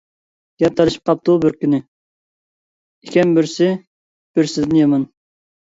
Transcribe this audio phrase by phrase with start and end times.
[0.63, 3.73] گەپ تالىشىپ قاپتۇ بىر كۈنى، ئىكەن بىرسى
[4.35, 5.11] بىرسىدىن يامان!